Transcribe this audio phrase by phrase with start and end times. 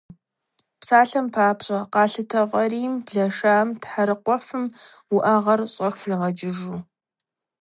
[0.79, 4.63] Псалъэм папщӏэ, къалъытэ фӏарийм, блашэм, тхьэрыкъуэфым
[5.15, 6.77] уӏэгъэр щӏэх ягъэкӏыжу.